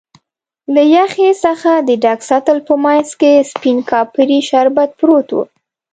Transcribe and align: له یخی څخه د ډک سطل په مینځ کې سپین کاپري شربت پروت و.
له 0.73 0.81
یخی 0.95 1.29
څخه 1.43 1.71
د 1.87 1.89
ډک 2.03 2.19
سطل 2.29 2.57
په 2.67 2.73
مینځ 2.83 3.09
کې 3.19 3.47
سپین 3.51 3.77
کاپري 3.89 4.39
شربت 4.49 4.89
پروت 4.99 5.27
و. 5.33 5.37